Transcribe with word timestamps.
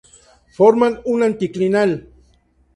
Forman 0.59 0.97
un 1.17 1.27
anticlinal. 1.27 1.97